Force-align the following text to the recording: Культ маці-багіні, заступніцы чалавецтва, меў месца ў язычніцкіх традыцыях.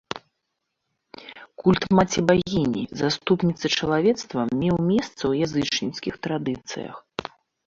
Культ 1.63 1.85
маці-багіні, 1.99 2.83
заступніцы 3.01 3.65
чалавецтва, 3.81 4.41
меў 4.63 4.75
месца 4.91 5.11
ў 5.11 5.33
язычніцкіх 5.45 6.13
традыцыях. 6.27 6.95